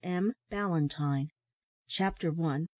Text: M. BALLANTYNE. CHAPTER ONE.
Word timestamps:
M. 0.03 0.33
BALLANTYNE. 0.49 1.29
CHAPTER 1.87 2.31
ONE. 2.31 2.69